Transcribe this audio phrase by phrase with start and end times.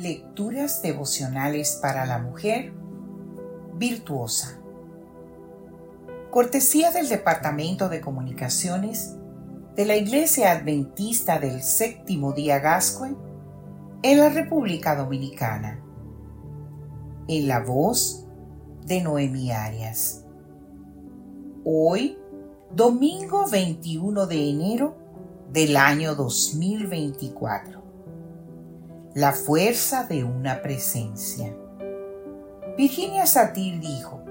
[0.00, 2.72] Lecturas devocionales para la mujer
[3.74, 4.58] virtuosa.
[6.30, 9.16] Cortesía del Departamento de Comunicaciones
[9.76, 13.14] de la Iglesia Adventista del Séptimo Día Gascue
[14.02, 15.84] en la República Dominicana.
[17.28, 18.26] En la voz
[18.86, 20.24] de Noemi Arias.
[21.62, 22.16] Hoy,
[22.74, 24.96] domingo 21 de enero
[25.52, 27.89] del año 2024.
[29.14, 31.52] La fuerza de una presencia.
[32.76, 34.22] Virginia Satir dijo,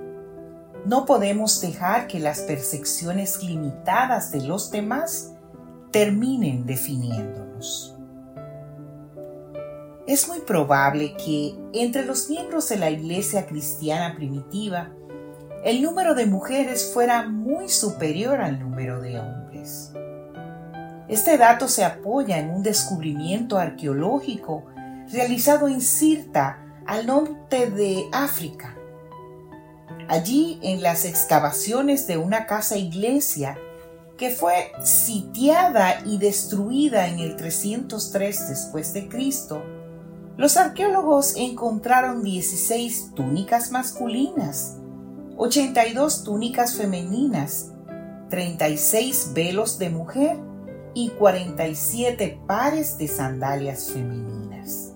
[0.85, 5.33] no podemos dejar que las percepciones limitadas de los demás
[5.91, 7.97] terminen definiéndonos.
[10.07, 14.91] Es muy probable que entre los miembros de la iglesia cristiana primitiva
[15.65, 19.91] el número de mujeres fuera muy superior al número de hombres.
[21.09, 24.65] Este dato se apoya en un descubrimiento arqueológico
[25.11, 28.75] realizado en Sirta, al norte de África.
[30.07, 33.57] Allí, en las excavaciones de una casa iglesia
[34.17, 39.63] que fue sitiada y destruida en el 303 después de Cristo,
[40.37, 44.77] los arqueólogos encontraron 16 túnicas masculinas,
[45.37, 47.71] 82 túnicas femeninas,
[48.29, 50.48] 36 velos de mujer
[50.93, 54.93] y 47 pares de sandalias femeninas.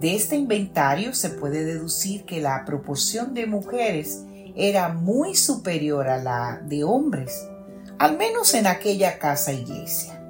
[0.00, 6.22] De este inventario se puede deducir que la proporción de mujeres era muy superior a
[6.22, 7.48] la de hombres,
[7.98, 10.20] al menos en aquella casa iglesia.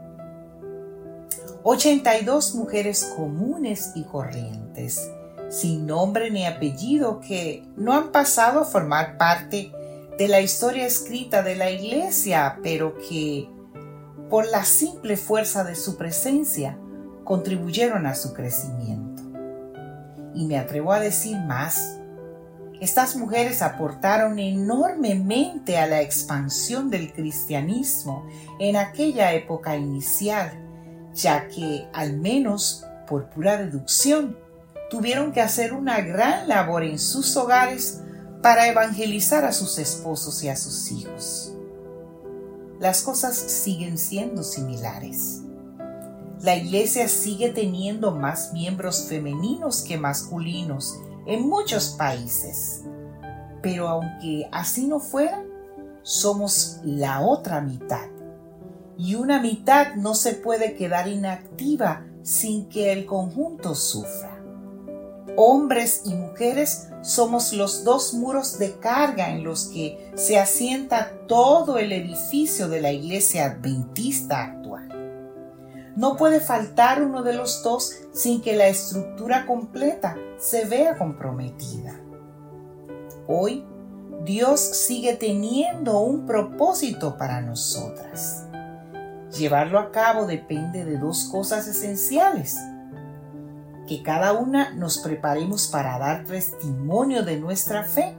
[1.62, 5.00] 82 mujeres comunes y corrientes
[5.54, 9.72] sin nombre ni apellido que no han pasado a formar parte
[10.18, 13.48] de la historia escrita de la iglesia, pero que
[14.34, 16.76] por la simple fuerza de su presencia
[17.22, 19.22] contribuyeron a su crecimiento.
[20.34, 22.00] Y me atrevo a decir más.
[22.80, 28.26] Estas mujeres aportaron enormemente a la expansión del cristianismo
[28.58, 30.50] en aquella época inicial,
[31.14, 34.36] ya que, al menos por pura deducción,
[34.90, 38.00] tuvieron que hacer una gran labor en sus hogares
[38.42, 41.53] para evangelizar a sus esposos y a sus hijos.
[42.80, 45.42] Las cosas siguen siendo similares.
[46.40, 52.82] La iglesia sigue teniendo más miembros femeninos que masculinos en muchos países.
[53.62, 55.44] Pero aunque así no fuera,
[56.02, 58.08] somos la otra mitad.
[58.98, 64.33] Y una mitad no se puede quedar inactiva sin que el conjunto sufra
[65.36, 71.78] hombres y mujeres somos los dos muros de carga en los que se asienta todo
[71.78, 74.88] el edificio de la iglesia adventista actual.
[75.96, 82.00] No puede faltar uno de los dos sin que la estructura completa se vea comprometida.
[83.28, 83.64] Hoy,
[84.24, 88.46] Dios sigue teniendo un propósito para nosotras.
[89.36, 92.56] Llevarlo a cabo depende de dos cosas esenciales
[93.86, 98.16] que cada una nos preparemos para dar testimonio de nuestra fe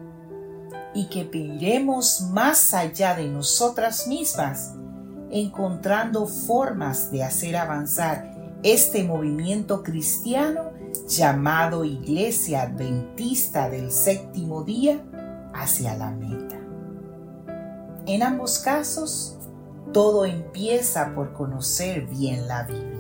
[0.94, 4.74] y que pediremos más allá de nosotras mismas,
[5.32, 8.34] encontrando formas de hacer avanzar
[8.64, 10.72] este movimiento cristiano
[11.08, 15.04] llamado Iglesia Adventista del Séptimo Día
[15.54, 16.56] hacia la meta.
[18.06, 19.38] En ambos casos,
[19.92, 22.95] todo empieza por conocer bien la Biblia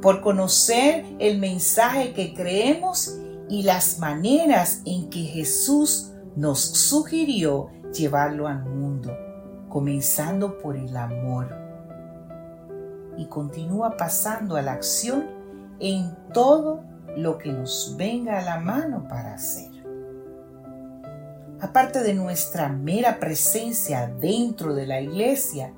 [0.00, 3.18] por conocer el mensaje que creemos
[3.48, 9.16] y las maneras en que Jesús nos sugirió llevarlo al mundo,
[9.68, 11.54] comenzando por el amor.
[13.18, 15.26] Y continúa pasando a la acción
[15.80, 16.82] en todo
[17.16, 19.70] lo que nos venga a la mano para hacer.
[21.60, 25.74] Aparte de nuestra mera presencia dentro de la iglesia,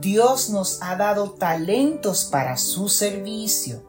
[0.00, 3.82] Dios nos ha dado talentos para su servicio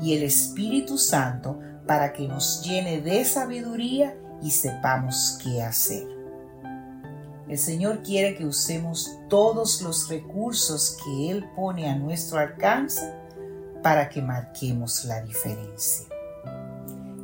[0.00, 6.08] y el Espíritu Santo para que nos llene de sabiduría y sepamos qué hacer.
[7.48, 13.14] El Señor quiere que usemos todos los recursos que Él pone a nuestro alcance
[13.80, 16.06] para que marquemos la diferencia.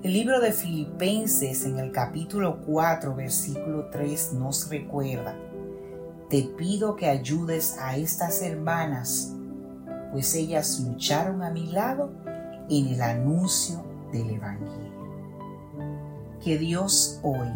[0.05, 5.37] El libro de Filipenses en el capítulo 4, versículo 3 nos recuerda,
[6.31, 9.35] te pido que ayudes a estas hermanas,
[10.13, 12.13] pues ellas lucharon a mi lado
[12.71, 14.91] en el anuncio del Evangelio.
[16.43, 17.49] Que Dios hoy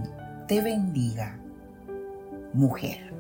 [0.49, 1.38] te bendiga,
[2.53, 3.15] mujer.